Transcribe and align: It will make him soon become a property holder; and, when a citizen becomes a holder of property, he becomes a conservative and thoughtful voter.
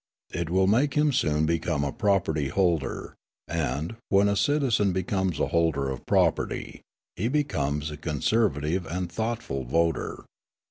It 0.33 0.49
will 0.49 0.65
make 0.65 0.95
him 0.95 1.13
soon 1.13 1.45
become 1.45 1.83
a 1.83 1.91
property 1.91 2.47
holder; 2.47 3.13
and, 3.47 3.97
when 4.09 4.29
a 4.29 4.35
citizen 4.35 4.93
becomes 4.93 5.39
a 5.39 5.49
holder 5.49 5.91
of 5.91 6.07
property, 6.07 6.81
he 7.15 7.27
becomes 7.27 7.91
a 7.91 7.97
conservative 7.97 8.87
and 8.87 9.11
thoughtful 9.11 9.63
voter. 9.63 10.25